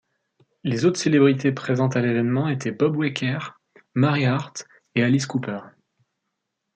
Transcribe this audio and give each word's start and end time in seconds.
Les 0.63 0.85
autres 0.85 0.99
célébrités 0.99 1.51
présentes 1.51 1.95
à 1.95 2.01
l'événement 2.01 2.49
étaient 2.49 2.71
Bob 2.71 2.95
Uecker, 2.95 3.37
Mary 3.93 4.25
Hart 4.25 4.65
et 4.95 5.03
Alice 5.03 5.27
Cooper. 5.27 5.59